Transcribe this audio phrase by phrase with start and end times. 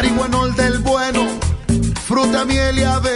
[0.00, 1.26] marihuanol del bueno,
[2.06, 3.09] fruta, miel y avena,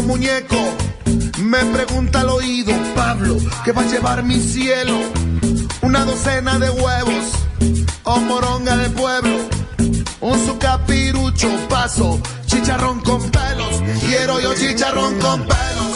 [0.00, 0.56] muñeco,
[1.42, 4.98] me pregunta al oído, Pablo, ¿qué va a llevar mi cielo?
[5.82, 7.24] Una docena de huevos,
[8.04, 9.36] o moronga de pueblo,
[10.20, 15.93] un sucapirucho, paso, chicharrón con pelos, quiero yo chicharrón con pelos,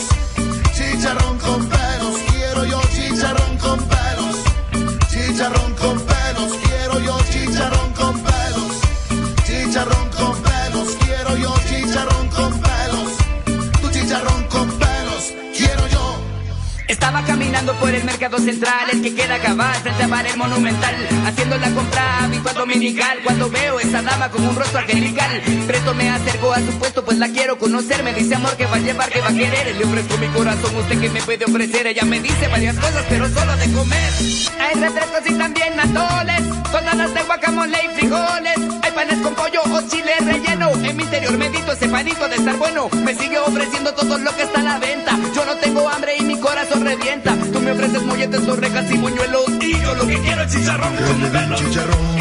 [17.81, 20.95] por el mercado central, el que queda acá frente a el monumental,
[21.27, 23.19] haciendo la compra habitual dominical.
[23.25, 27.19] Cuando veo esa dama con un rostro angelical, presto me acerco a su puesto, pues
[27.19, 28.03] la quiero conocer.
[28.03, 29.77] Me dice amor que va a llevar, que va a querer.
[29.77, 31.87] Le ofrezco mi corazón, usted que me puede ofrecer.
[31.87, 34.12] Ella me dice varias cosas, pero solo de comer.
[34.61, 38.59] Hay refrescos y también atoles, tonadas de guacamole y frijoles.
[38.83, 40.71] Hay panes con pollo o chile relleno.
[40.84, 42.88] En mi interior medito ese panito de estar bueno.
[43.05, 45.17] Me sigue ofreciendo todo lo que está a la venta.
[45.34, 47.37] Yo no tengo hambre y mi corazón revienta.
[47.69, 49.43] Me ofreces molletes, torrejas y buñuelos.
[49.61, 50.97] Y yo lo que quiero es chicharrón.
[50.97, 52.17] Que con le den chicharrón,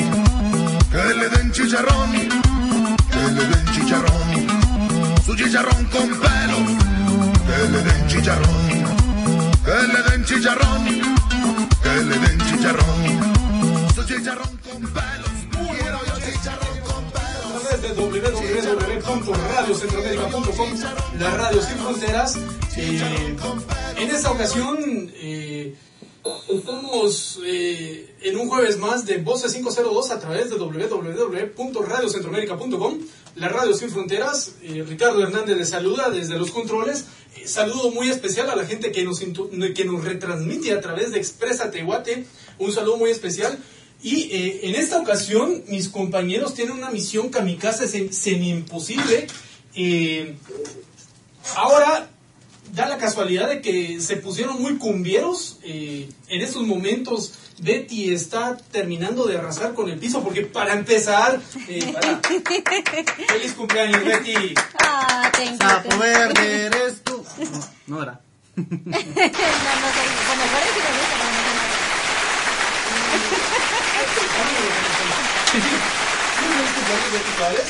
[0.91, 2.11] que le den chicharrón,
[3.11, 4.47] que le den chicharrón,
[5.25, 6.57] su chicharrón con pelo,
[7.47, 8.67] que le den chicharrón,
[9.63, 10.83] que le den chicharrón,
[11.83, 13.01] que le den chicharrón,
[13.95, 17.63] su chicharrón con pelos, quiero yo chicharrón con pelos.
[17.63, 20.69] través de www.radiocentroamérica.com,
[21.19, 22.37] la radio sin fronteras.
[22.79, 23.35] Eh,
[23.97, 24.77] en esta ocasión
[27.05, 32.97] estamos eh, en un jueves más de Voces 502 a través de www.radiocentroamérica.com,
[33.35, 34.53] la radio sin fronteras.
[34.63, 37.05] Eh, Ricardo Hernández les saluda desde los controles.
[37.35, 41.19] Eh, saludo muy especial a la gente que nos, que nos retransmite a través de
[41.19, 42.25] Expresa Tehuate.
[42.57, 43.59] Un saludo muy especial.
[44.01, 44.29] Y
[44.63, 49.25] en esta ocasión, mis compañeros tienen una misión kamikaze sem- semi-imposible.
[51.55, 52.09] Ahora,
[52.73, 55.57] da la casualidad de que se pusieron muy cumbieros.
[55.63, 61.39] eh, en estos momentos, Betty está terminando de arrasar con el piso, porque para empezar,
[61.67, 62.19] eh, para-
[63.27, 64.53] feliz cumpleaños, Betty.
[64.79, 67.23] Ah, Sapo verde eres tú.
[67.87, 68.19] No, no era.
[68.55, 69.07] no, no bueno,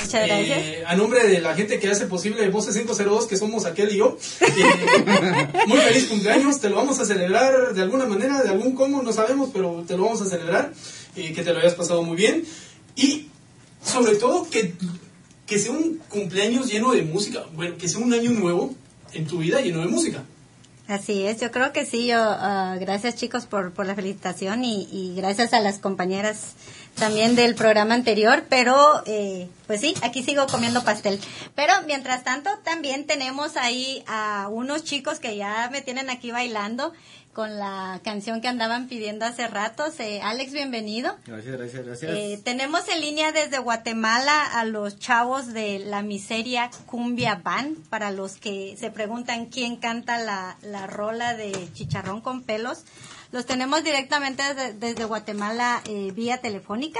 [0.07, 0.59] Muchas gracias.
[0.59, 3.97] Eh, a nombre de la gente que hace posible Voces 502, que somos aquel y
[3.97, 8.73] yo, eh, muy feliz cumpleaños, te lo vamos a celebrar de alguna manera, de algún
[8.73, 10.73] cómo, no sabemos, pero te lo vamos a celebrar,
[11.15, 12.45] eh, que te lo hayas pasado muy bien
[12.95, 13.27] y
[13.83, 14.73] sobre todo que,
[15.45, 18.73] que sea un cumpleaños lleno de música, bueno, que sea un año nuevo
[19.13, 20.23] en tu vida lleno de música.
[20.87, 22.07] Así es, yo creo que sí.
[22.07, 26.53] Yo, ah, gracias chicos por, por la felicitación y, y gracias a las compañeras
[26.97, 28.45] también del programa anterior.
[28.49, 31.19] Pero, eh, pues sí, aquí sigo comiendo pastel.
[31.55, 36.93] Pero mientras tanto, también tenemos ahí a unos chicos que ya me tienen aquí bailando
[37.37, 39.99] con la canción que andaban pidiendo hace ratos.
[39.99, 41.15] Eh, Alex, bienvenido.
[41.27, 42.11] Gracias, gracias, gracias.
[42.11, 48.09] Eh, tenemos en línea desde Guatemala a los chavos de la miseria Cumbia Band, para
[48.09, 52.85] los que se preguntan quién canta la, la rola de Chicharrón con pelos.
[53.31, 54.41] Los tenemos directamente
[54.75, 56.99] desde, Guatemala eh, vía telefónica.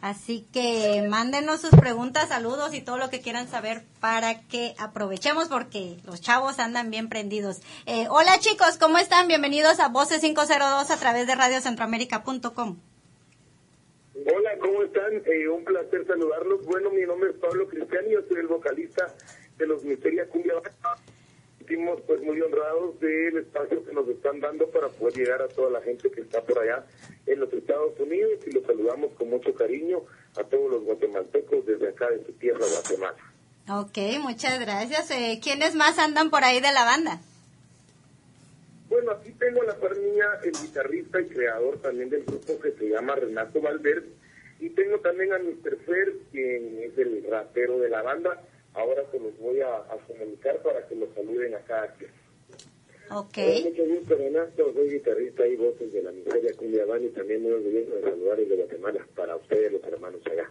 [0.00, 5.48] Así que mándenos sus preguntas, saludos y todo lo que quieran saber para que aprovechemos
[5.48, 7.62] porque los chavos andan bien prendidos.
[7.86, 9.28] Eh, hola chicos, ¿cómo están?
[9.28, 12.78] Bienvenidos a Voces 502 a través de radiocentroamérica.com.
[14.14, 15.14] Hola, ¿cómo están?
[15.24, 16.64] Eh, un placer saludarlos.
[16.66, 19.06] Bueno, mi nombre es Pablo Cristiani, yo soy el vocalista
[19.56, 20.81] de los Miseria Cumbia Band.
[21.72, 25.70] Sentimos pues muy honrados del espacio que nos están dando para poder llegar a toda
[25.70, 26.84] la gente que está por allá
[27.24, 30.02] en los Estados Unidos y los saludamos con mucho cariño
[30.36, 33.16] a todos los guatemaltecos desde acá de su tierra, Guatemala.
[33.70, 35.10] Ok, muchas gracias.
[35.12, 37.22] Eh, ¿Quiénes más andan por ahí de la banda?
[38.90, 42.72] Bueno, aquí tengo a la par mía el guitarrista y creador también del grupo que
[42.72, 44.10] se llama Renato Valverde.
[44.60, 45.78] Y tengo también a Mr.
[45.86, 48.42] Fer, quien es el rapero de la banda.
[48.74, 52.10] Ahora se los voy a, a comunicar para que los saluden a cada quien.
[53.10, 53.36] Ok.
[53.36, 54.72] Hola, mucho gusto, Renato.
[54.72, 58.38] Soy guitarrista y voces de la miseria Cumbia Band y también muy orgulloso de saludar
[58.38, 60.48] de Guatemala para ustedes, los hermanos allá.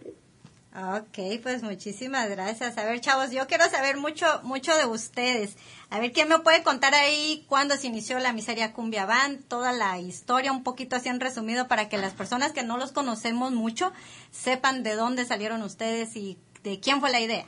[0.74, 2.78] Ok, pues muchísimas gracias.
[2.78, 5.56] A ver, chavos, yo quiero saber mucho, mucho de ustedes.
[5.90, 9.44] A ver, ¿quién me puede contar ahí cuándo se inició la Miseria Cumbia Band?
[9.48, 12.92] Toda la historia, un poquito así en resumido, para que las personas que no los
[12.92, 13.92] conocemos mucho
[14.30, 17.46] sepan de dónde salieron ustedes y de quién fue la idea.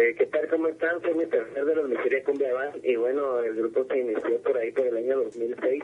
[0.00, 0.48] Eh, ¿Qué tal?
[0.48, 1.02] ¿Cómo están?
[1.02, 4.56] Soy mi tercer de los Miseria Cumbia Band y bueno, el grupo se inició por
[4.56, 5.82] ahí por el año 2006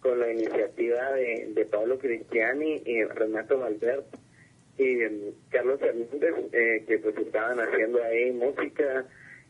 [0.00, 4.06] con la iniciativa de, de Pablo Cristiani y Renato Valverde
[4.78, 9.04] y em, Carlos Hernández, eh, que pues estaban haciendo ahí música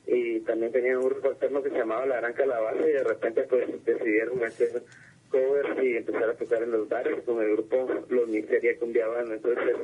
[0.08, 3.43] y también tenían un grupo alterno que se llamaba La Gran Calabaza y de repente
[3.44, 4.82] pues decidieron hacer
[5.31, 9.35] covers y empezar a tocar en los bares con el grupo Los Miseria Cumbia Band.
[9.35, 9.76] Entonces,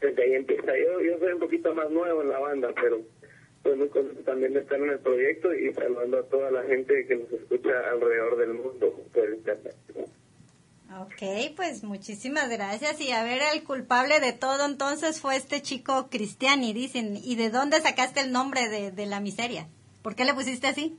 [0.00, 0.78] desde ahí empieza.
[0.78, 3.02] Yo, yo soy un poquito más nuevo en la banda, pero
[3.62, 7.06] pues muy contento también de estar en el proyecto y saludando a toda la gente
[7.06, 9.76] que nos escucha alrededor del mundo por internet.
[10.98, 13.00] Ok, pues muchísimas gracias.
[13.00, 17.16] Y a ver, el culpable de todo entonces fue este chico Cristiani, dicen.
[17.22, 19.68] ¿Y de dónde sacaste el nombre de, de la miseria?
[20.02, 20.98] ¿Por qué le pusiste así?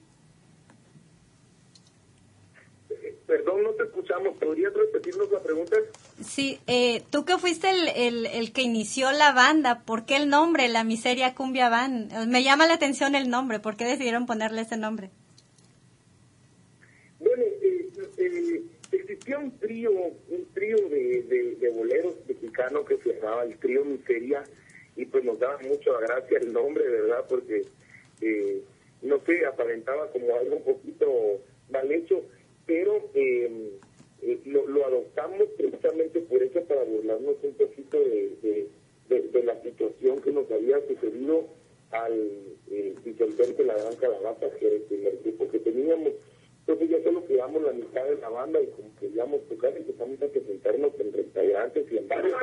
[3.62, 4.38] Perdón, no te escuchamos.
[4.38, 5.78] ¿Podrías repetirnos la pregunta?
[6.24, 10.30] Sí, eh, tú que fuiste el, el, el que inició la banda, ¿por qué el
[10.30, 12.28] nombre, la miseria cumbia band?
[12.28, 15.10] Me llama la atención el nombre, ¿por qué decidieron ponerle ese nombre?
[17.19, 23.14] Bueno, eh, eh, existía un trío, un trío de, de, de boleros mexicanos que se
[23.14, 24.44] llamaba el trío Miseria
[24.96, 27.25] y pues nos daba mucho a gracia el nombre, ¿verdad?
[27.30, 27.66] Porque,
[28.22, 28.62] eh,
[29.04, 31.07] no sé, aparentaba como algo un poquito
[31.69, 32.22] mal hecho,
[32.71, 33.79] pero eh,
[34.21, 38.69] eh, lo, adoptamos precisamente por eso, para burlarnos un poquito de,
[39.09, 41.47] de, la situación que nos había sucedido
[41.91, 42.13] al
[42.69, 46.13] eh, disolverse la gran calabaza, que era el primer grupo que teníamos.
[46.59, 50.27] Entonces ya solo quedamos la mitad de la banda y como queríamos tocar, empezamos a
[50.27, 52.33] presentarnos en restaurantes y en bares.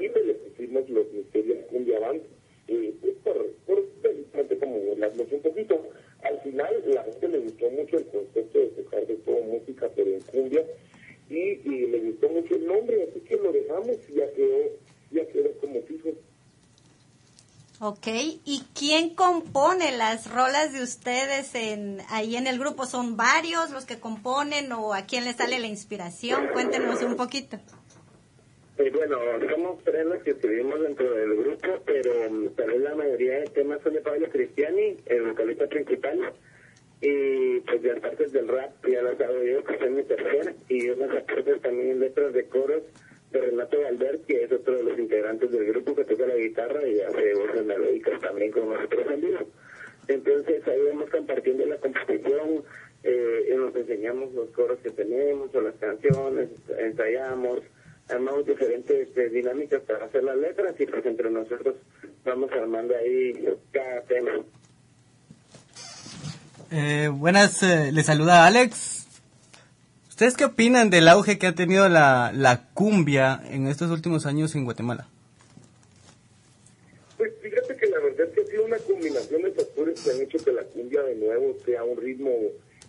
[0.00, 2.22] Y le pusimos los misterios cumbia band,
[2.68, 5.82] eh, pues por, por precisamente como burlarnos un poquito.
[6.22, 10.10] Al final la gente le gustó mucho el concepto de tocar de todo música, pero
[10.10, 10.64] en cumbia,
[11.30, 14.58] y, y le gustó mucho el nombre, así que lo dejamos y ya quedó,
[15.10, 16.10] ya quedó como fijo.
[17.80, 18.08] Ok,
[18.44, 22.86] ¿y quién compone las rolas de ustedes en, ahí en el grupo?
[22.86, 26.48] ¿Son varios los que componen o a quién le sale la inspiración?
[26.52, 27.60] Cuéntenos un poquito.
[28.78, 29.18] Eh, bueno,
[29.50, 33.46] somos tres los que estuvimos dentro del grupo, pero mm, tal vez la mayoría de
[33.46, 36.32] temas son de Pablo Cristiani, el vocalista principal,
[37.00, 40.90] y pues las partes del rap ya las hago yo, que soy mi tercera, y
[40.90, 42.84] unas partes también letras de coros
[43.32, 46.86] de Renato Valverde, que es otro de los integrantes del grupo que toca la guitarra
[46.86, 49.40] y hace voces melódicas también con nosotros en vivo.
[50.06, 52.62] Entonces ahí vamos compartiendo la composición,
[53.02, 57.60] eh, nos enseñamos los coros que tenemos o las canciones, ensayamos,
[58.08, 61.76] armamos diferentes eh, dinámicas para hacer las letras y pues entre nosotros
[62.24, 63.32] vamos armando ahí
[63.72, 64.32] cada tema.
[66.70, 69.06] Eh, buenas, eh, les saluda Alex.
[70.08, 74.54] ¿Ustedes qué opinan del auge que ha tenido la, la cumbia en estos últimos años
[74.54, 75.08] en Guatemala?
[77.16, 80.20] Pues fíjate que la verdad es que ha sido una combinación de factores que han
[80.20, 82.30] hecho que la cumbia de nuevo sea un ritmo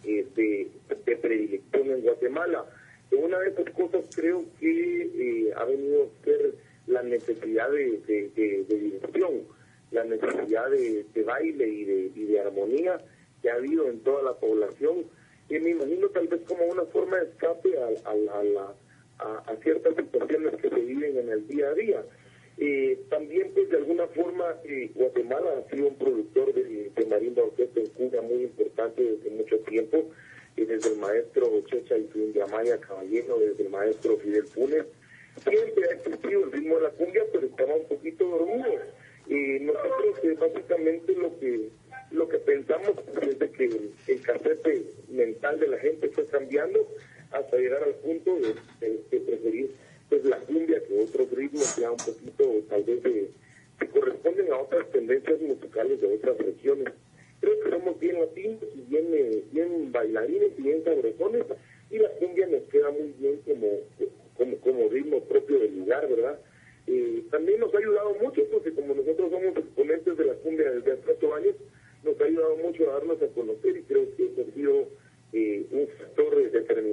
[0.03, 0.67] de,
[1.05, 2.65] de predilección en Guatemala.
[3.11, 5.01] Una de esas cosas creo que
[5.47, 6.53] eh, ha venido a ser
[6.87, 9.43] la necesidad de, de, de- diversión,
[9.91, 12.97] la necesidad de, baile y de, y de armonía
[13.41, 15.05] que ha habido en toda la población.
[15.49, 18.75] Y me imagino tal vez como una forma de escape a, a, a la-
[19.63, 22.03] ciertas situaciones que se viven en el día a día.
[22.57, 27.43] Eh, también, pues, de alguna forma, eh, Guatemala ha sido un productor de, de marimba
[27.43, 30.09] orquesta en Cuba muy importante desde mucho tiempo,
[30.55, 34.85] y desde el maestro Checha y Yamaya Caballero, desde el maestro Fidel Funes.
[35.43, 38.73] Siempre ha existido el ritmo de la cumbia, pero estaba un poquito dormido.
[39.27, 41.69] Y nosotros, eh, básicamente, lo que
[42.11, 43.65] lo que pensamos desde que
[44.07, 46.87] el cassette mental de la gente fue cambiando
[47.29, 49.75] hasta llegar al punto de preferir
[50.09, 53.29] pues la cumbia que otros ritmos ya un poquito tal vez de,
[53.79, 56.93] que corresponden a otras tendencias musicales de otras regiones.
[57.41, 61.45] Creo que somos bien latinos y bien, eh, bien bailarines y bien sabrosones
[61.89, 66.39] y la cumbia nos queda muy bien como, como, ritmo propio del lugar, ¿verdad?
[66.87, 70.91] Eh, también nos ha ayudado mucho porque como nosotros somos exponentes de la cumbia desde
[70.93, 71.55] hace ocho años,
[72.03, 74.87] nos ha ayudado mucho a darnos a conocer y creo que eso ha sido
[75.33, 75.65] eh,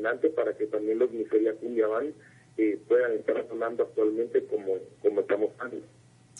[0.06, 2.12] adelante para que también los Miseria Cumbia Van
[2.56, 5.80] eh, puedan estar sonando actualmente como, como estamos antes.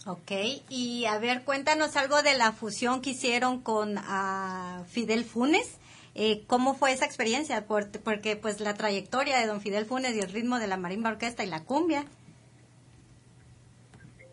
[0.09, 0.31] Ok,
[0.71, 5.81] y a ver, cuéntanos algo de la fusión que hicieron con ah, Fidel Funes.
[6.15, 7.67] Eh, ¿Cómo fue esa experiencia?
[7.67, 11.43] porque pues la trayectoria de don Fidel Funes y el ritmo de la marimba orquesta
[11.43, 12.05] y la cumbia.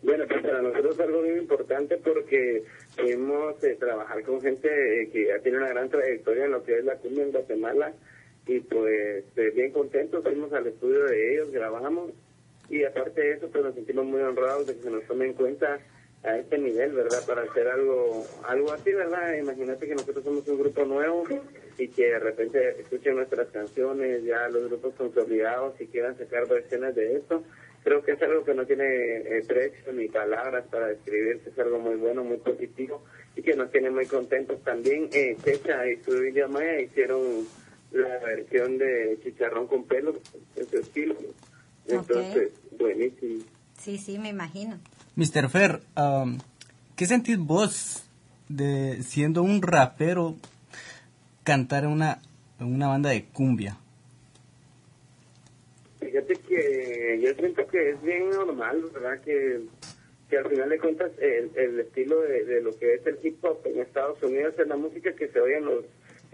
[0.04, 2.62] Bueno, pues para nosotros es algo muy importante porque
[2.96, 6.78] pudimos eh, trabajar con gente eh, que ya tiene una gran trayectoria en lo que
[6.78, 7.92] es la cumbia en Guatemala
[8.46, 12.12] y pues bien contentos, fuimos al estudio de ellos, grabamos
[12.68, 15.34] y aparte de eso, pues nos sentimos muy honrados de que se nos tome en
[15.34, 15.78] cuenta
[16.24, 17.24] a este nivel, ¿verdad?
[17.26, 19.34] Para hacer algo algo así, ¿verdad?
[19.34, 21.24] Imagínate que nosotros somos un grupo nuevo
[21.76, 26.94] y que de repente escuchen nuestras canciones, ya los grupos consolidados y quieran sacar versiones
[26.94, 27.44] de esto.
[27.82, 31.78] Creo que es algo que no tiene eh, precio ni palabras para describirse, es algo
[31.78, 33.04] muy bueno, muy positivo
[33.36, 35.10] y que nos tiene muy contentos también.
[35.12, 36.12] Eh, Checha y su
[36.48, 37.46] Maya hicieron
[37.92, 40.14] la versión de Chicharrón con pelo
[40.56, 41.14] en su estilo
[41.86, 43.44] entonces, buenísimo.
[43.78, 44.78] Sí, sí, me imagino.
[45.16, 45.48] Mr.
[45.48, 46.38] Fer, um,
[46.96, 48.04] ¿qué sentís vos
[48.48, 50.36] de siendo un rapero
[51.44, 52.20] cantar en una,
[52.60, 53.76] una banda de cumbia?
[56.00, 59.20] Fíjate que yo siento que es bien normal, ¿verdad?
[59.22, 59.62] Que,
[60.28, 63.44] que al final de cuentas el, el estilo de, de, lo que es el hip
[63.44, 65.84] hop en Estados Unidos es la música que se oye en los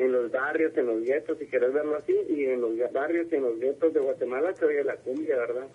[0.01, 3.35] en los barrios, en los guetos, si quieres verlo así, y en los barrios y
[3.35, 5.67] en los guetos de Guatemala se oye la cumbia, ¿verdad?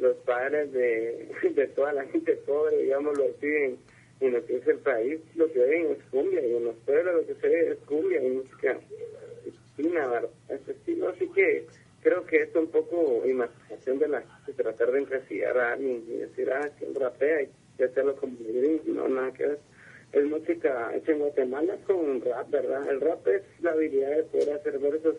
[0.00, 3.78] Los padres de, de toda la gente pobre, digámoslo así, en,
[4.20, 7.14] en lo que es el país, lo que oyen es cumbia, y en los pueblos
[7.14, 8.80] lo que se oye es cumbia y música
[9.76, 10.30] fina, ¿verdad?
[10.66, 11.66] Estilo, así que
[12.02, 16.16] creo que es un poco imaginación de la de tratar de encasillar a alguien y
[16.16, 17.42] decir, ah, que rapea
[17.78, 18.36] y hacerlo como
[18.86, 19.58] no, nada que ver
[20.12, 22.88] es música hecha en Guatemala con rap, ¿verdad?
[22.88, 25.16] El rap es la habilidad de poder hacer versos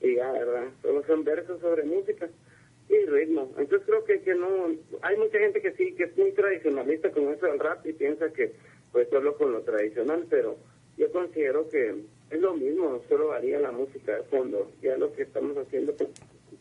[0.00, 0.68] y ya, ¿verdad?
[0.82, 2.28] Solo son versos sobre música
[2.88, 3.52] y ritmo.
[3.58, 4.68] Entonces creo que, que no,
[5.02, 8.32] hay mucha gente que sí, que es muy tradicionalista con eso del rap y piensa
[8.32, 8.52] que
[8.92, 10.56] pues solo con lo tradicional, pero
[10.96, 11.94] yo considero que
[12.30, 16.10] es lo mismo, solo varía la música de fondo, ya lo que estamos haciendo pues,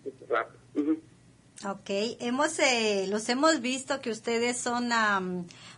[0.06, 0.50] es rap.
[1.66, 4.90] Ok, hemos, eh, los hemos visto que ustedes son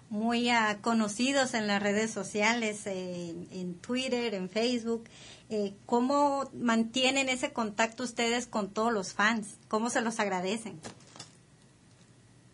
[0.10, 5.06] muy uh, conocidos en las redes sociales, eh, en Twitter, en Facebook.
[5.50, 9.58] Eh, ¿Cómo mantienen ese contacto ustedes con todos los fans?
[9.70, 10.82] ¿Cómo se los agradecen?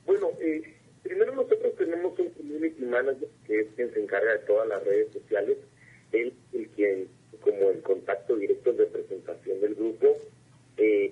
[0.05, 4.67] Bueno, eh, primero nosotros tenemos un community manager que es quien se encarga de todas
[4.67, 5.57] las redes sociales.
[6.11, 7.07] Él, el quien,
[7.41, 10.15] como el contacto directo de presentación del grupo,
[10.77, 11.11] eh,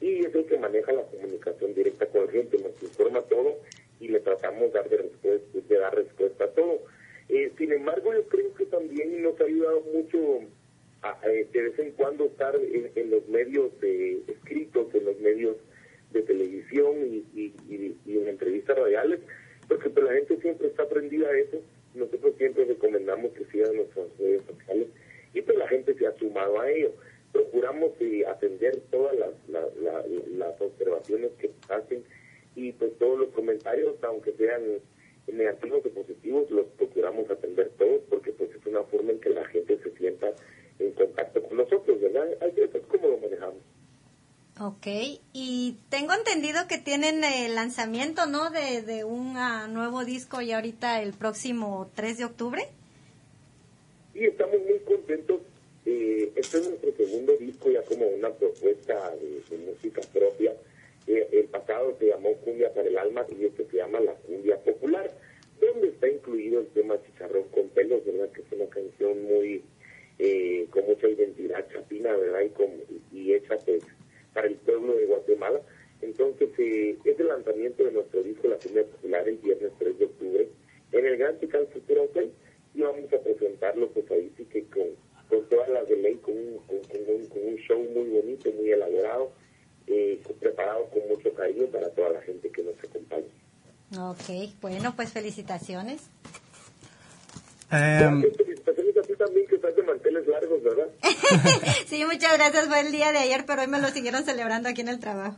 [0.00, 3.58] y es el que maneja la comunicación directa con la gente, nos informa todo
[4.00, 6.80] y le tratamos de dar, respuesta, de dar respuesta a todo.
[7.28, 10.40] Eh, sin embargo, yo creo que también nos ha ayudado mucho
[11.02, 15.56] a, de vez en cuando estar en, los medios de, escritos, en los medios
[16.12, 16.96] de televisión
[17.34, 17.52] y,
[18.06, 19.20] en entrevistas radiales,
[19.68, 21.60] porque pues, la gente siempre está aprendida a eso.
[21.94, 24.88] Nosotros siempre recomendamos que sigan nuestras redes sociales
[25.34, 26.92] y pues la gente se ha sumado a ello
[27.32, 32.04] procuramos eh, atender todas las, las observaciones que hacen
[32.56, 34.62] y pues todos los comentarios, aunque sean
[35.32, 39.44] negativos o positivos, los procuramos atender todos porque pues es una forma en que la
[39.46, 40.32] gente se sienta
[40.78, 42.28] en contacto con nosotros, ¿verdad?
[42.40, 43.62] Eso es como lo manejamos.
[44.60, 44.86] Ok,
[45.32, 46.76] y tengo entendido que
[47.10, 48.50] tienen el lanzamiento, ¿no?
[48.50, 52.62] De, de un ah, nuevo disco y ahorita el próximo 3 de octubre.
[54.12, 55.40] Sí, estamos muy contentos
[55.86, 60.52] eh, este es nuestro segundo disco ya como una propuesta de, música propia.
[61.06, 64.58] Eh, el pasado se llamó Cumbia para el Alma y este se llama La Cumbia
[64.58, 65.10] Popular,
[65.60, 68.30] donde está incluido el tema Chicharrón con pelos, ¿verdad?
[68.30, 69.64] Que es una canción muy,
[70.18, 72.42] eh, con mucha identidad chapina, ¿verdad?
[73.12, 73.82] Y, y hecha pues
[74.32, 75.60] para el pueblo de Guatemala.
[76.40, 80.04] Entonces, eh, es el lanzamiento de nuestro disco La Cumbia Popular el viernes 3 de
[80.06, 80.48] octubre
[80.92, 82.32] en el Gran Chical Futura Hotel
[82.74, 84.96] y vamos a presentarlo pues ahí sí que con
[85.30, 89.32] con todas las de ley, con un, con, un, show muy bonito, muy elaborado,
[89.86, 93.30] eh, preparado con mucho cariño para toda la gente que nos acompaña.
[93.96, 96.02] Ok, bueno, pues felicitaciones.
[97.70, 98.22] Um...
[98.22, 100.88] Felicitaciones a ti también, que estás de manteles largos, ¿verdad?
[101.86, 102.66] sí, muchas gracias.
[102.66, 105.36] Fue el día de ayer, pero hoy me lo siguieron celebrando aquí en el trabajo.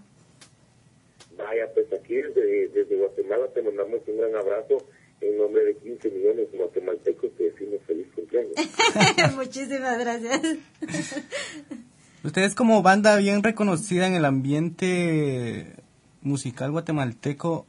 [2.13, 4.79] Desde, desde Guatemala te mandamos un gran abrazo
[5.23, 8.55] en nombre de 15 millones de guatemaltecos te decimos feliz cumpleaños.
[9.37, 10.59] Muchísimas gracias.
[12.25, 15.75] Ustedes como banda bien reconocida en el ambiente
[16.23, 17.67] musical guatemalteco,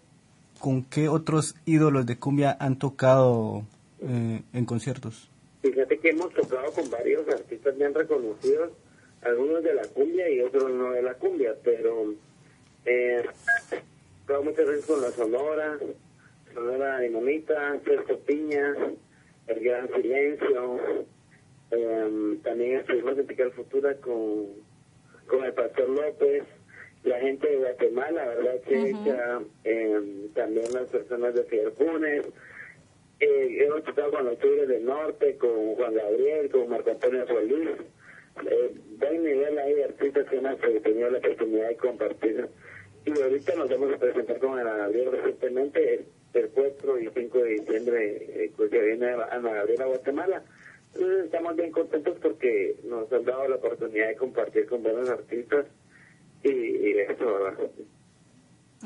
[0.59, 3.63] ¿con qué otros ídolos de cumbia han tocado
[4.01, 5.29] eh, en conciertos?
[5.61, 8.71] Fíjate que hemos tocado con varios artistas bien reconocidos,
[9.21, 12.13] algunos de la cumbia y otros no de la cumbia, pero
[12.85, 13.23] eh,
[14.27, 15.77] muchas veces con la Sonora,
[16.53, 18.75] Sonora Dinamita, Puerto Piña,
[19.47, 20.79] El Gran Silencio,
[21.71, 24.47] eh, también estuvimos en Pical Futura con,
[25.27, 26.43] con el Pastor López,
[27.03, 28.61] la gente de Guatemala, ¿verdad?
[28.67, 32.25] Checha, eh, también las personas de Fidel Funes,
[33.19, 37.69] eh, hemos estado con los Tigres del Norte, con Juan Gabriel, con Marco Antonio Solís,
[38.49, 42.49] eh, buen nivel ahí de artistas que hemos tenido la oportunidad de compartir.
[43.05, 47.49] Y ahorita nos vamos a presentar con Ana Gabriel recientemente, el, 4 y 5 de
[47.49, 50.43] diciembre, eh, pues que viene Ana Gabriel a Guatemala.
[50.93, 55.65] Entonces estamos bien contentos porque nos han dado la oportunidad de compartir con buenos artistas
[56.43, 57.57] y, y eso, ¿verdad?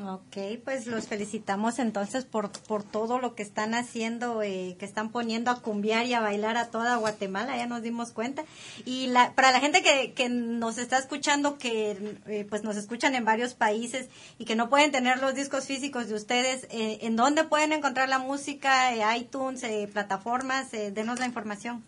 [0.00, 5.10] Ok, pues los felicitamos entonces por, por todo lo que están haciendo, eh, que están
[5.10, 8.44] poniendo a cumbiar y a bailar a toda Guatemala, ya nos dimos cuenta.
[8.84, 13.16] Y la, para la gente que, que nos está escuchando, que eh, pues nos escuchan
[13.16, 17.16] en varios países y que no pueden tener los discos físicos de ustedes, eh, ¿en
[17.16, 18.94] dónde pueden encontrar la música?
[19.16, 21.82] iTunes, plataformas, denos la información.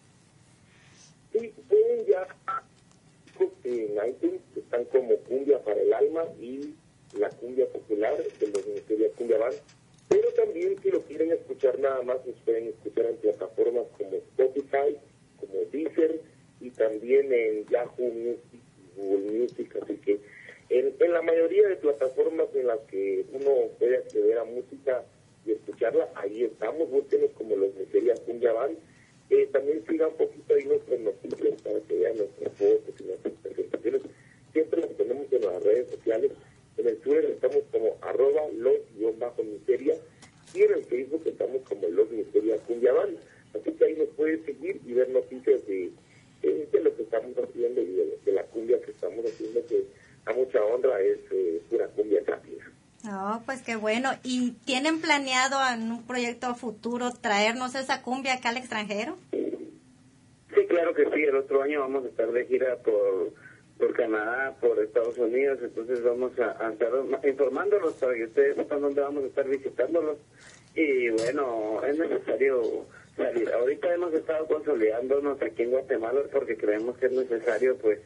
[1.33, 1.53] Sí,
[2.09, 2.27] ya
[3.63, 6.75] en iTunes están como Cumbia para el Alma y
[7.19, 9.57] la cumbia popular de los Ministerios Cumbia Band,
[10.09, 14.97] pero también si lo quieren escuchar nada más, nos pueden escuchar en plataformas como Spotify,
[15.39, 16.21] como Deezer
[16.61, 18.61] y también en Yahoo Music,
[18.97, 20.21] Google Music, así que
[20.71, 25.05] en, la mayoría de plataformas en las que uno puede acceder a música
[25.45, 28.79] y escucharla, ahí estamos, búsquenos como los Misterias Cumbia Band.
[29.31, 33.35] Eh, también siga un poquito ahí nuestras noticias para que vean nuestras fotos y nuestras
[33.43, 34.03] presentaciones.
[34.53, 36.33] Siempre las ponemos en las redes sociales
[36.81, 39.95] en el Twitter estamos como arroba los-miseria
[40.55, 42.93] y en el Facebook estamos como los miseria cumbia
[43.55, 45.91] Así que ahí nos pueden seguir y ver noticias de,
[46.43, 49.85] de, lo que estamos haciendo y de, la cumbia que estamos haciendo, que
[50.27, 52.65] a mucha honra es eh, pura cumbia rápida.
[53.07, 54.11] Oh, pues qué bueno.
[54.23, 59.17] ¿Y tienen planeado en un proyecto futuro traernos esa cumbia acá al extranjero?
[59.33, 61.23] Sí, claro que sí.
[61.23, 63.33] El otro año vamos a estar de gira por
[63.81, 66.93] por Canadá, por Estados Unidos, entonces vamos a, estar
[67.27, 70.19] informándolos para que ustedes sepan dónde vamos a estar visitándolos.
[70.75, 73.51] Y bueno, es necesario salir.
[73.53, 77.99] Ahorita hemos estado consolidándonos aquí en Guatemala porque creemos que es necesario pues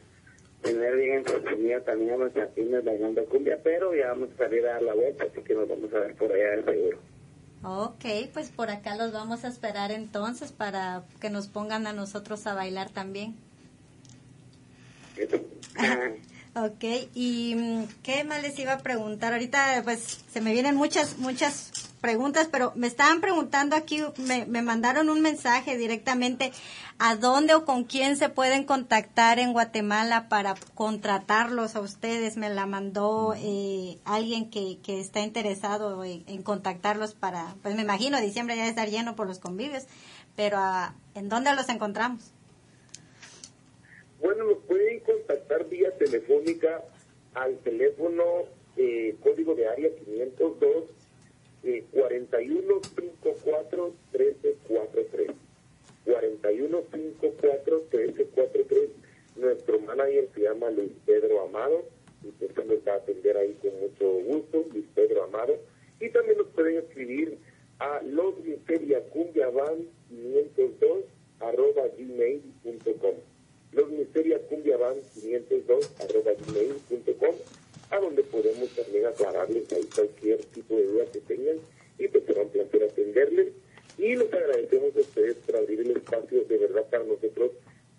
[0.61, 4.73] tener bien en también a los chapines bailando cumbia, pero ya vamos a salir a
[4.73, 6.97] dar la vuelta, así que nos vamos a ver por allá de seguro.
[7.63, 12.47] Ok, pues por acá los vamos a esperar entonces para que nos pongan a nosotros
[12.47, 13.35] a bailar también.
[16.55, 16.83] Ok,
[17.13, 19.33] y mm, qué más les iba a preguntar.
[19.33, 24.61] Ahorita pues se me vienen muchas, muchas preguntas, pero me estaban preguntando aquí, me, me
[24.61, 26.51] mandaron un mensaje directamente
[26.97, 32.37] a dónde o con quién se pueden contactar en Guatemala para contratarlos a ustedes.
[32.37, 38.21] Me la mandó eh, alguien que, que está interesado en, contactarlos para, pues me imagino,
[38.21, 39.83] diciembre ya estar lleno por los convivios,
[40.35, 42.34] pero ah, ¿en dónde los encontramos?
[44.35, 46.83] Bueno, nos pueden contactar vía telefónica
[47.35, 48.23] al teléfono
[48.75, 50.83] eh, código de área 502
[51.63, 55.31] eh, 4154 1343.
[56.03, 58.89] 4154 1343.
[59.37, 61.85] Nuestro manager se llama Luis Pedro Amado
[62.21, 65.57] y usted nos va a atender ahí con mucho gusto, Luis Pedro Amado.
[66.01, 67.37] Y también nos pueden escribir
[67.79, 71.05] a los 502
[71.39, 73.15] arroba gmail.com
[73.75, 77.35] los Misterias Cumbia Band 502 arroba gmail.com
[77.91, 81.57] a donde podemos también aclararles ahí cualquier tipo de duda que tengan
[81.99, 83.53] y pues será un placer atenderles.
[83.97, 87.51] Y les agradecemos a ustedes por abrir el espacio de verdad para nosotros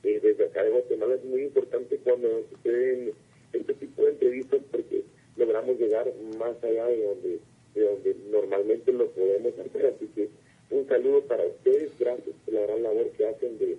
[0.03, 1.15] eh, desde acá de Guatemala.
[1.15, 3.13] Es muy importante cuando nos suceden
[3.53, 5.05] este tipo de entrevistas porque
[5.37, 7.41] logramos llegar más allá de donde
[7.75, 9.87] de donde normalmente lo podemos hacer.
[9.87, 10.29] Así que
[10.71, 11.91] un saludo para ustedes.
[11.99, 13.77] Gracias por la gran labor que hacen de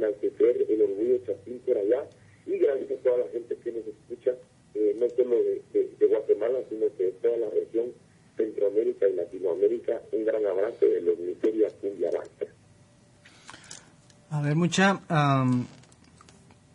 [0.00, 2.08] enaltecer el orgullo chapín por allá
[2.46, 4.32] y gracias a toda la gente que nos escucha,
[4.74, 7.92] eh, no solo de, Guatemala, sino de toda la región
[8.36, 10.02] Centroamérica y Latinoamérica.
[10.12, 12.10] Un gran abrazo de los misterios Cumbia
[14.30, 15.00] A ver, mucha,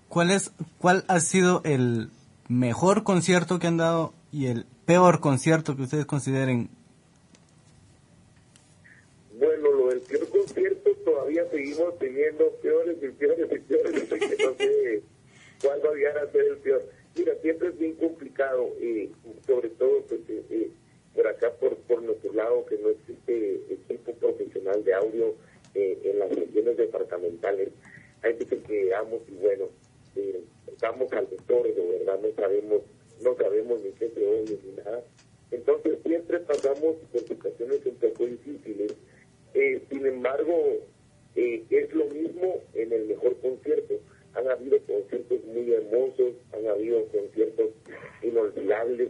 [0.07, 2.09] ¿cuál, es, ¿cuál ha sido el
[2.47, 6.69] mejor concierto que han dado y el peor concierto que ustedes consideren
[11.55, 15.01] seguimos teniendo peores y peores y peores, sé
[15.61, 16.85] cuál va a llegar a ser el peor.
[17.15, 19.09] Mira, siempre es bien complicado, y
[19.45, 20.69] sobre todo pues, eh, eh,
[21.13, 25.35] por acá, por, por nuestro lado, que no existe equipo profesional de audio
[25.73, 27.69] eh, en las regiones departamentales.
[28.21, 29.69] Hay veces que amo y bueno,
[30.17, 32.81] eh, estamos al de verdad, no sabemos,
[33.21, 35.03] no sabemos ni qué se oye ni nada.
[35.51, 38.93] Entonces siempre pasamos por situaciones un poco difíciles.
[39.53, 40.79] Eh, sin embargo,
[41.35, 43.95] eh, es lo mismo en el mejor concierto.
[44.33, 47.69] Han habido conciertos muy hermosos, han habido conciertos
[48.21, 49.09] inolvidables.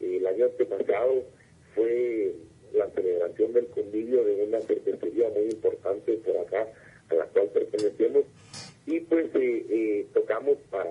[0.00, 1.24] el año pasado
[1.74, 2.34] fue
[2.72, 6.66] la celebración del convivio de una cervecería muy importante por acá,
[7.10, 8.24] a la cual pertenecemos.
[8.86, 10.90] Y pues eh, eh, tocamos para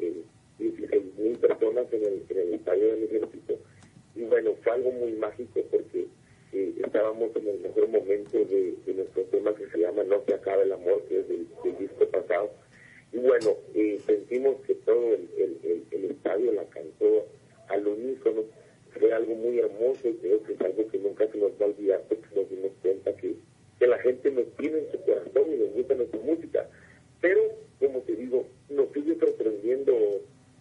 [0.00, 0.22] eh,
[0.58, 3.58] 16 mil personas en el, en el estadio del ejército.
[4.14, 6.06] Y bueno, fue algo muy mágico porque
[6.52, 10.62] eh, estábamos en el mejor momento de, nuestro tema que se llama No se acaba
[10.62, 11.46] el amor, que es del,
[11.78, 12.50] disco pasado.
[13.12, 13.56] Y bueno,
[14.06, 17.26] sentimos que todo el, el, el estadio la cantó
[17.68, 18.44] al unísono
[18.98, 21.68] fue algo muy hermoso y creo que es algo que nunca se nos va a
[21.68, 23.34] olvidar porque nos dimos cuenta que,
[23.78, 26.68] que la gente nos tiene en su corazón y nos gusta nuestra música.
[27.20, 27.40] Pero,
[27.78, 29.92] como te digo, nos sigue sorprendiendo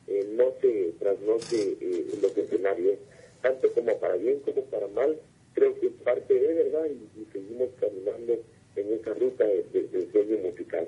[0.07, 2.97] eh, noche tras noche eh, los escenarios,
[3.41, 5.19] tanto como para bien como para mal.
[5.53, 8.39] Creo que es parte de verdad y, seguimos caminando
[8.75, 10.87] en esa ruta del sueño musical.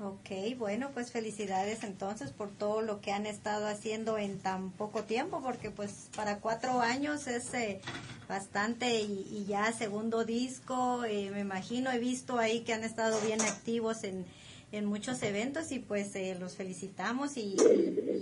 [0.00, 5.02] Ok, bueno, pues felicidades entonces por todo lo que han estado haciendo en tan poco
[5.02, 7.80] tiempo, porque pues para cuatro años es eh,
[8.28, 13.40] bastante y, ya segundo disco, eh, me imagino, he visto ahí que han estado bien
[13.40, 14.26] activos en,
[14.70, 17.56] en muchos eventos y pues eh, los felicitamos y,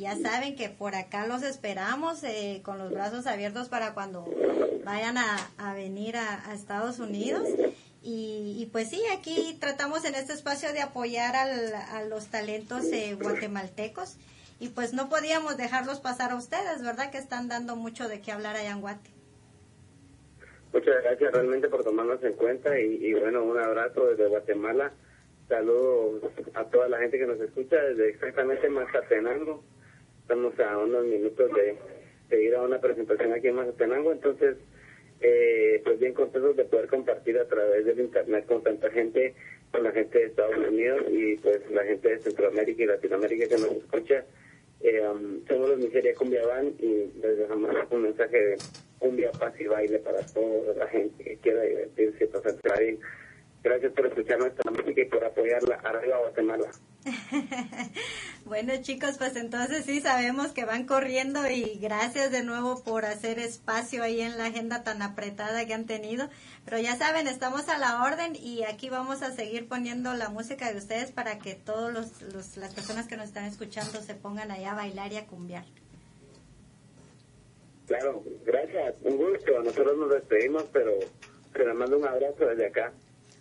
[0.01, 2.21] ya saben que por acá los esperamos
[2.63, 4.27] con los brazos abiertos para cuando
[4.85, 7.43] vayan a, venir a Estados Unidos
[8.09, 14.17] y, pues sí, aquí tratamos en este espacio de apoyar a los talentos eh, guatemaltecos
[14.61, 17.11] y pues no podíamos dejarlos pasar a ustedes, ¿verdad?
[17.11, 19.11] Que están dando mucho de qué hablar allá en Guate.
[20.73, 24.93] Muchas gracias realmente por tomarnos en cuenta y, bueno, un abrazo desde Guatemala.
[25.49, 26.23] Saludos
[26.55, 29.65] a toda la gente que nos escucha desde exactamente Mazatenango.
[30.23, 31.77] Estamos a unos minutos de,
[32.29, 34.59] de ir a una presentación aquí en Mazatenango, entonces
[35.21, 39.35] eh, pues bien contentos de poder compartir a través del internet con tanta gente,
[39.73, 43.59] con la gente de Estados Unidos y pues la gente de Centroamérica y Latinoamérica que
[43.59, 44.25] nos escucha.
[44.81, 48.57] Eh, um, somos los Miseria Cumbia Van y les dejamos un mensaje de
[48.99, 52.99] cumbia, paz y baile para toda la gente que quiera divertirse, pasar bien.
[53.63, 55.77] Gracias por escuchar nuestra música y por apoyarla.
[55.77, 56.71] Arriba Guatemala.
[58.45, 63.39] bueno chicos, pues entonces sí sabemos que van corriendo y gracias de nuevo por hacer
[63.39, 66.29] espacio ahí en la agenda tan apretada que han tenido.
[66.65, 70.73] Pero ya saben, estamos a la orden y aquí vamos a seguir poniendo la música
[70.73, 71.95] de ustedes para que todas
[72.57, 75.65] las personas que nos están escuchando se pongan allá a bailar y a cumbiar.
[77.87, 79.63] Claro, gracias, un gusto.
[79.63, 80.93] Nosotros nos despedimos, pero
[81.53, 82.93] te mando un abrazo desde acá.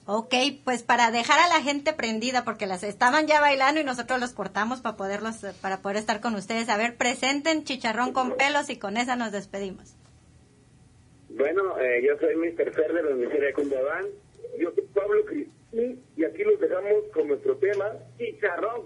[0.08, 4.20] Ok, pues para dejar a la gente prendida, porque las estaban ya bailando y nosotros
[4.20, 6.70] los cortamos para poderlos, para poder estar con ustedes.
[6.70, 9.96] A ver, presenten chicharrón con pelos y con esa nos despedimos.
[11.30, 12.72] Bueno, eh, yo soy Mr.
[12.72, 14.06] Fer de los Miseria Cundabán.
[14.60, 18.85] Yo soy Pablo Cristín y aquí los dejamos con nuestro tema Chicharrón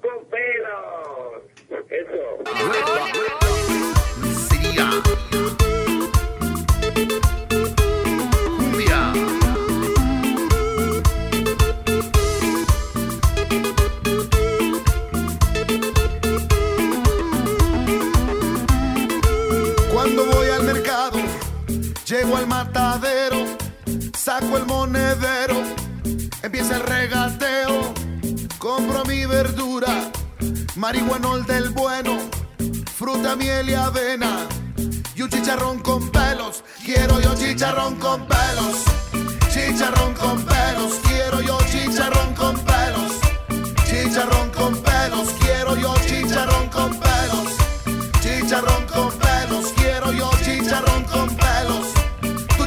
[48.49, 51.93] chicharrón con pelos, quiero yo chicharrón con pelos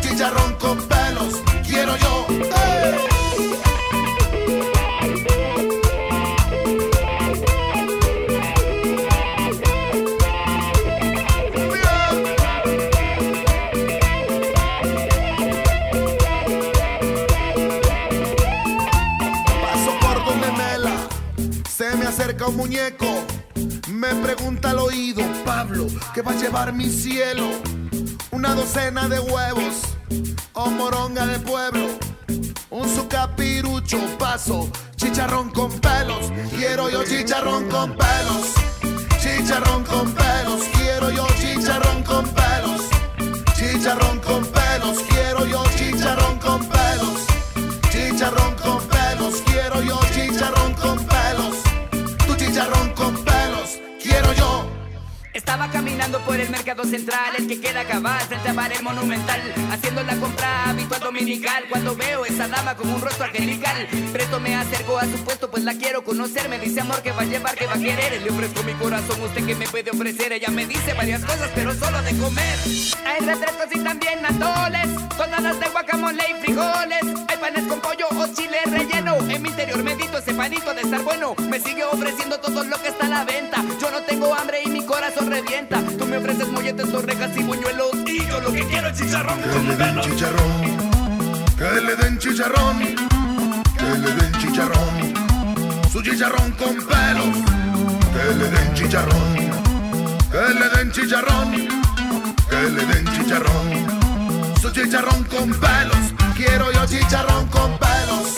[0.01, 2.27] chicharrón con pelos, quiero yo.
[22.12, 23.21] Acerca un muñeco,
[24.03, 27.49] me pregunta al oído, Pablo, ¿qué va a llevar mi cielo?
[28.33, 29.75] Una docena de huevos
[30.55, 31.87] o moronga de pueblo,
[32.71, 38.55] un sucapirucho, paso, chicharrón con pelos, quiero yo chicharrón con pelos,
[39.21, 42.83] chicharrón con pelos, quiero yo chicharrón con pelos,
[43.55, 45.82] chicharrón con pelos, quiero yo chicharrón
[55.53, 59.38] Estaba caminando por el mercado central, el que queda cabal frente a Bar el Monumental,
[59.71, 61.65] haciendo la compra habitual dominical.
[61.69, 65.62] Cuando veo esa dama con un rostro angelical, presto me acerco a su puesto, pues
[65.65, 66.49] la quiero conocer.
[66.49, 68.23] Me dice amor que va a llevar, que va a querer.
[68.23, 70.33] Le ofrezco mi corazón, usted que me puede ofrecer.
[70.33, 72.59] Ella me dice varias cosas, pero solo de comer.
[73.05, 74.88] Hay refrescos y también atoles,
[75.19, 77.03] tonadas de guacamole y frijoles.
[77.29, 79.17] Hay panes con pollo o chile relleno.
[79.29, 81.35] En mi interior medito ese panito de estar bueno.
[81.51, 83.62] Me sigue ofreciendo todo lo que está a la venta.
[83.79, 85.83] Yo no tengo hambre y mi corazón sedienta.
[85.98, 87.90] Tú me ofreces molletes, torrejas y buñuelos.
[88.07, 90.62] Y yo lo que quiero es chicharrón que le den chicharrón,
[91.57, 92.78] que le den chicharrón,
[93.76, 95.90] que le den chicharrón.
[95.90, 97.24] Su chicharrón con pelo.
[98.12, 99.35] Que le den chicharrón,
[100.31, 101.50] que le den chicharrón,
[102.50, 104.57] que le den chicharrón.
[104.61, 106.14] Su chicharrón con pelos.
[106.37, 108.35] Quiero yo chicharrón con pelos.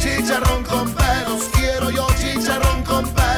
[0.00, 1.42] Chicharrón con pelos.
[1.52, 3.29] Quiero yo chicharrón con pelos